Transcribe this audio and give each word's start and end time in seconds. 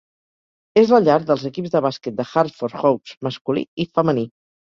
És 0.81 0.93
la 0.93 0.99
llar 1.07 1.17
dels 1.31 1.43
equips 1.49 1.75
de 1.75 1.81
bàsquet 1.87 2.17
de 2.21 2.25
Hartford 2.29 2.79
Hawks 2.87 3.13
masculí 3.29 3.65
i 3.85 3.89
femení. 4.01 4.27